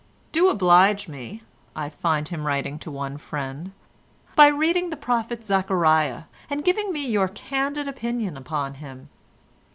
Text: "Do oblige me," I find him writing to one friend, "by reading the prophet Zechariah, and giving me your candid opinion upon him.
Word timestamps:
"Do 0.31 0.49
oblige 0.49 1.07
me," 1.07 1.43
I 1.75 1.87
find 1.87 2.27
him 2.29 2.47
writing 2.47 2.79
to 2.79 2.89
one 2.89 3.19
friend, 3.19 3.71
"by 4.35 4.47
reading 4.47 4.89
the 4.89 4.97
prophet 4.97 5.43
Zechariah, 5.43 6.23
and 6.49 6.65
giving 6.65 6.91
me 6.91 7.05
your 7.05 7.27
candid 7.27 7.87
opinion 7.87 8.35
upon 8.35 8.73
him. 8.81 9.09